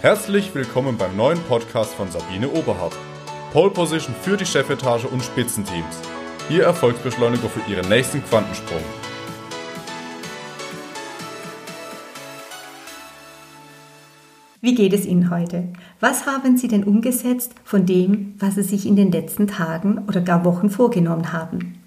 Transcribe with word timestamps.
Herzlich 0.00 0.54
willkommen 0.54 0.96
beim 0.96 1.16
neuen 1.16 1.40
Podcast 1.48 1.92
von 1.94 2.08
Sabine 2.08 2.48
Oberhardt. 2.48 2.96
Pole 3.52 3.72
Position 3.72 4.14
für 4.14 4.36
die 4.36 4.46
Chefetage 4.46 5.06
und 5.06 5.24
Spitzenteams. 5.24 6.00
Ihr 6.48 6.62
Erfolgsbeschleuniger 6.62 7.48
für 7.48 7.68
Ihren 7.68 7.88
nächsten 7.88 8.22
Quantensprung. 8.22 8.78
Wie 14.60 14.76
geht 14.76 14.92
es 14.92 15.04
Ihnen 15.04 15.30
heute? 15.30 15.64
Was 15.98 16.26
haben 16.26 16.56
Sie 16.56 16.68
denn 16.68 16.84
umgesetzt 16.84 17.56
von 17.64 17.84
dem, 17.84 18.36
was 18.38 18.54
Sie 18.54 18.62
sich 18.62 18.86
in 18.86 18.94
den 18.94 19.10
letzten 19.10 19.48
Tagen 19.48 20.04
oder 20.06 20.20
gar 20.20 20.44
Wochen 20.44 20.70
vorgenommen 20.70 21.32
haben? 21.32 21.82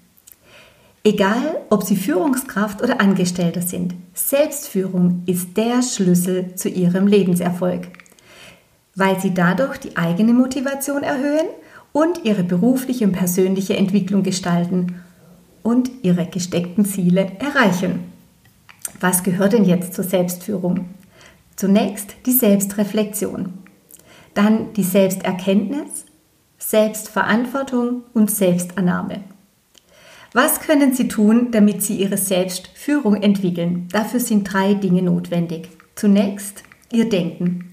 Egal, 1.02 1.62
ob 1.70 1.82
Sie 1.82 1.96
Führungskraft 1.96 2.82
oder 2.82 3.00
Angestellter 3.00 3.62
sind, 3.62 3.94
Selbstführung 4.12 5.22
ist 5.24 5.56
der 5.56 5.82
Schlüssel 5.82 6.54
zu 6.56 6.68
Ihrem 6.68 7.06
Lebenserfolg, 7.06 7.88
weil 8.94 9.18
Sie 9.20 9.34
dadurch 9.34 9.78
die 9.78 9.96
eigene 9.96 10.32
Motivation 10.32 11.02
erhöhen 11.02 11.46
und 11.92 12.24
Ihre 12.24 12.44
berufliche 12.44 13.04
und 13.04 13.12
persönliche 13.12 13.76
Entwicklung 13.76 14.22
gestalten 14.22 15.02
und 15.62 15.90
Ihre 16.02 16.26
gesteckten 16.26 16.84
Ziele 16.84 17.32
erreichen. 17.38 18.12
Was 19.00 19.22
gehört 19.22 19.52
denn 19.52 19.64
jetzt 19.64 19.94
zur 19.94 20.04
Selbstführung? 20.04 20.86
Zunächst 21.56 22.14
die 22.26 22.32
Selbstreflexion, 22.32 23.52
dann 24.34 24.72
die 24.74 24.82
Selbsterkenntnis, 24.82 26.06
Selbstverantwortung 26.58 28.04
und 28.14 28.30
Selbstannahme. 28.30 29.20
Was 30.32 30.60
können 30.60 30.94
Sie 30.94 31.08
tun, 31.08 31.50
damit 31.50 31.82
Sie 31.82 31.96
Ihre 31.96 32.16
Selbstführung 32.16 33.16
entwickeln? 33.16 33.88
Dafür 33.92 34.20
sind 34.20 34.50
drei 34.50 34.72
Dinge 34.74 35.02
notwendig. 35.02 35.68
Zunächst 35.94 36.62
Ihr 36.90 37.08
Denken. 37.10 37.71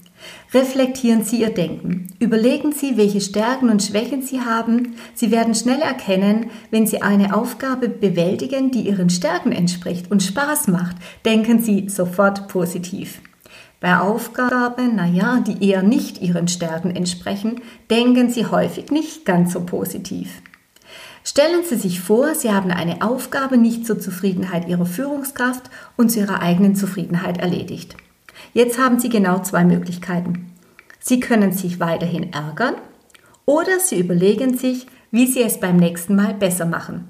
Reflektieren 0.52 1.22
Sie 1.24 1.40
Ihr 1.40 1.50
Denken. 1.50 2.08
Überlegen 2.18 2.72
Sie, 2.72 2.96
welche 2.96 3.20
Stärken 3.20 3.68
und 3.68 3.82
Schwächen 3.82 4.22
Sie 4.22 4.40
haben. 4.40 4.96
Sie 5.14 5.30
werden 5.30 5.54
schnell 5.54 5.80
erkennen, 5.80 6.50
wenn 6.70 6.86
Sie 6.86 7.02
eine 7.02 7.36
Aufgabe 7.36 7.88
bewältigen, 7.88 8.70
die 8.70 8.88
Ihren 8.88 9.10
Stärken 9.10 9.52
entspricht 9.52 10.10
und 10.10 10.22
Spaß 10.22 10.68
macht, 10.68 10.96
denken 11.24 11.60
Sie 11.60 11.88
sofort 11.88 12.48
positiv. 12.48 13.20
Bei 13.80 13.98
Aufgaben, 13.98 14.96
naja, 14.96 15.40
die 15.40 15.66
eher 15.66 15.82
nicht 15.82 16.20
Ihren 16.20 16.48
Stärken 16.48 16.94
entsprechen, 16.94 17.62
denken 17.90 18.28
Sie 18.28 18.46
häufig 18.46 18.90
nicht 18.90 19.24
ganz 19.24 19.52
so 19.52 19.64
positiv. 19.64 20.42
Stellen 21.24 21.64
Sie 21.64 21.76
sich 21.76 22.00
vor, 22.00 22.34
Sie 22.34 22.50
haben 22.50 22.70
eine 22.70 23.02
Aufgabe 23.02 23.56
nicht 23.56 23.86
zur 23.86 23.98
Zufriedenheit 23.98 24.68
Ihrer 24.68 24.86
Führungskraft 24.86 25.70
und 25.96 26.10
zu 26.10 26.20
Ihrer 26.20 26.42
eigenen 26.42 26.74
Zufriedenheit 26.74 27.38
erledigt. 27.38 27.96
Jetzt 28.52 28.78
haben 28.78 28.98
Sie 28.98 29.08
genau 29.08 29.40
zwei 29.40 29.64
Möglichkeiten. 29.64 30.52
Sie 30.98 31.20
können 31.20 31.52
sich 31.52 31.80
weiterhin 31.80 32.32
ärgern 32.32 32.74
oder 33.46 33.80
Sie 33.80 33.98
überlegen 33.98 34.56
sich, 34.56 34.86
wie 35.10 35.26
Sie 35.26 35.42
es 35.42 35.60
beim 35.60 35.76
nächsten 35.76 36.14
Mal 36.16 36.34
besser 36.34 36.66
machen. 36.66 37.08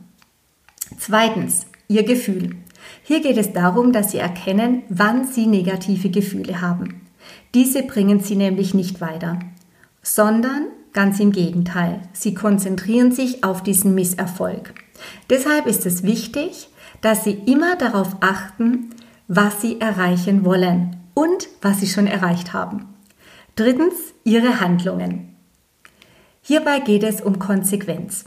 Zweitens, 0.98 1.66
Ihr 1.88 2.04
Gefühl. 2.04 2.56
Hier 3.02 3.20
geht 3.20 3.36
es 3.36 3.52
darum, 3.52 3.92
dass 3.92 4.12
Sie 4.12 4.18
erkennen, 4.18 4.82
wann 4.88 5.26
Sie 5.26 5.46
negative 5.46 6.10
Gefühle 6.10 6.60
haben. 6.60 7.02
Diese 7.54 7.82
bringen 7.82 8.20
Sie 8.20 8.36
nämlich 8.36 8.74
nicht 8.74 9.00
weiter, 9.00 9.38
sondern 10.02 10.66
Ganz 10.92 11.20
im 11.20 11.30
Gegenteil, 11.30 12.00
sie 12.12 12.34
konzentrieren 12.34 13.12
sich 13.12 13.44
auf 13.44 13.62
diesen 13.62 13.94
Misserfolg. 13.94 14.74
Deshalb 15.28 15.66
ist 15.66 15.86
es 15.86 16.02
wichtig, 16.02 16.68
dass 17.00 17.22
sie 17.22 17.42
immer 17.46 17.76
darauf 17.76 18.16
achten, 18.20 18.90
was 19.28 19.60
sie 19.60 19.80
erreichen 19.80 20.44
wollen 20.44 20.96
und 21.14 21.48
was 21.62 21.80
sie 21.80 21.86
schon 21.86 22.06
erreicht 22.06 22.52
haben. 22.52 22.86
Drittens, 23.56 23.94
ihre 24.24 24.60
Handlungen. 24.60 25.36
Hierbei 26.42 26.80
geht 26.80 27.02
es 27.02 27.20
um 27.20 27.38
Konsequenz. 27.38 28.24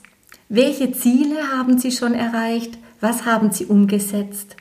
Welche 0.49 0.91
Ziele 0.91 1.51
haben 1.51 1.77
Sie 1.79 1.91
schon 1.91 2.13
erreicht? 2.13 2.77
Was 3.01 3.25
haben 3.25 3.51
Sie 3.51 3.65
umgesetzt? 3.65 4.55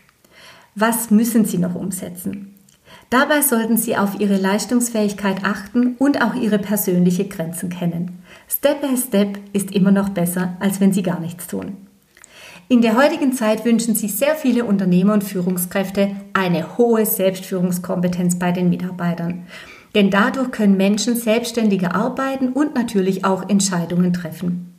Was 0.75 1.11
müssen 1.11 1.45
Sie 1.45 1.59
noch 1.59 1.75
umsetzen? 1.75 2.55
Dabei 3.11 3.43
sollten 3.43 3.77
Sie 3.77 3.97
auf 3.97 4.19
Ihre 4.19 4.39
Leistungsfähigkeit 4.39 5.45
achten 5.45 5.97
und 5.99 6.23
auch 6.23 6.35
Ihre 6.35 6.59
persönliche 6.59 7.29
Grenzen 7.29 7.69
kennen. 7.69 8.23
Step 8.49 8.81
by 8.81 8.97
Step 8.97 9.39
ist 9.53 9.71
immer 9.71 9.91
noch 9.91 10.09
besser, 10.09 10.57
als 10.61 10.81
wenn 10.81 10.95
Sie 10.95 11.03
gar 11.03 11.21
nichts 11.21 11.47
tun. 11.47 11.77
In 12.73 12.81
der 12.81 12.97
heutigen 12.97 13.35
Zeit 13.35 13.67
wünschen 13.67 13.95
sich 13.95 14.15
sehr 14.15 14.35
viele 14.35 14.65
Unternehmer 14.65 15.13
und 15.13 15.25
Führungskräfte 15.25 16.17
eine 16.33 16.79
hohe 16.79 17.05
Selbstführungskompetenz 17.05 18.39
bei 18.39 18.51
den 18.51 18.71
Mitarbeitern. 18.71 19.47
Denn 19.95 20.09
dadurch 20.09 20.51
können 20.53 20.79
Menschen 20.79 21.15
selbstständiger 21.15 21.95
arbeiten 21.95 22.49
und 22.49 22.75
natürlich 22.75 23.27
auch 23.27 23.47
Entscheidungen 23.47 24.15
treffen. 24.15 24.75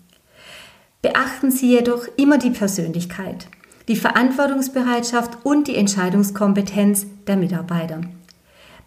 Beachten 1.03 1.51
Sie 1.51 1.69
jedoch 1.69 2.07
immer 2.17 2.39
die 2.39 2.49
Persönlichkeit, 2.49 3.45
die 3.87 3.95
Verantwortungsbereitschaft 3.95 5.45
und 5.45 5.67
die 5.67 5.75
Entscheidungskompetenz 5.75 7.05
der 7.27 7.37
Mitarbeiter. 7.37 8.01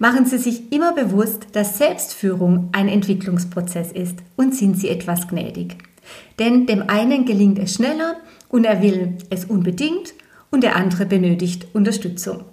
Machen 0.00 0.26
Sie 0.26 0.38
sich 0.38 0.72
immer 0.72 0.92
bewusst, 0.92 1.46
dass 1.52 1.78
Selbstführung 1.78 2.70
ein 2.72 2.88
Entwicklungsprozess 2.88 3.92
ist 3.92 4.18
und 4.34 4.52
sind 4.52 4.76
Sie 4.76 4.88
etwas 4.88 5.28
gnädig. 5.28 5.76
Denn 6.40 6.66
dem 6.66 6.88
einen 6.88 7.24
gelingt 7.24 7.60
es 7.60 7.74
schneller 7.74 8.16
und 8.48 8.64
er 8.64 8.82
will 8.82 9.16
es 9.30 9.44
unbedingt 9.44 10.14
und 10.50 10.62
der 10.62 10.76
andere 10.76 11.06
benötigt 11.06 11.66
Unterstützung. 11.72 12.44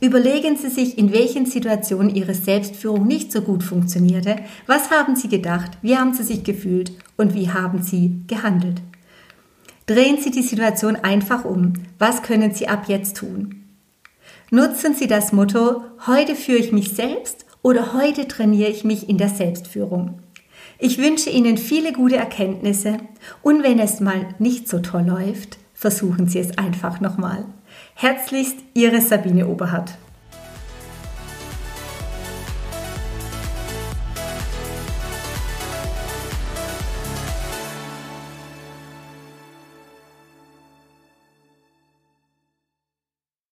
Überlegen 0.00 0.56
Sie 0.56 0.68
sich, 0.68 0.98
in 0.98 1.12
welchen 1.12 1.46
Situationen 1.46 2.14
Ihre 2.14 2.34
Selbstführung 2.34 3.06
nicht 3.06 3.32
so 3.32 3.40
gut 3.40 3.62
funktionierte. 3.62 4.36
Was 4.66 4.90
haben 4.90 5.16
Sie 5.16 5.28
gedacht? 5.28 5.78
Wie 5.80 5.96
haben 5.96 6.12
Sie 6.12 6.24
sich 6.24 6.44
gefühlt? 6.44 6.92
Und 7.16 7.34
wie 7.34 7.50
haben 7.50 7.82
Sie 7.82 8.22
gehandelt? 8.26 8.82
Drehen 9.86 10.18
Sie 10.20 10.30
die 10.30 10.42
Situation 10.42 10.96
einfach 10.96 11.44
um. 11.44 11.74
Was 11.98 12.22
können 12.22 12.52
Sie 12.52 12.68
ab 12.68 12.86
jetzt 12.88 13.16
tun? 13.16 13.62
Nutzen 14.50 14.94
Sie 14.94 15.06
das 15.06 15.32
Motto, 15.32 15.82
heute 16.06 16.34
führe 16.34 16.58
ich 16.58 16.72
mich 16.72 16.90
selbst 16.90 17.46
oder 17.62 17.94
heute 17.94 18.28
trainiere 18.28 18.70
ich 18.70 18.84
mich 18.84 19.08
in 19.08 19.18
der 19.18 19.28
Selbstführung. 19.28 20.20
Ich 20.78 20.98
wünsche 20.98 21.30
Ihnen 21.30 21.56
viele 21.56 21.92
gute 21.92 22.16
Erkenntnisse 22.16 22.98
und 23.42 23.62
wenn 23.62 23.78
es 23.78 24.00
mal 24.00 24.34
nicht 24.38 24.68
so 24.68 24.80
toll 24.80 25.06
läuft, 25.06 25.58
versuchen 25.72 26.28
Sie 26.28 26.38
es 26.38 26.58
einfach 26.58 27.00
nochmal. 27.00 27.46
Herzlichst 27.94 28.56
Ihre 28.74 29.00
Sabine 29.00 29.48
Oberhardt. 29.48 29.96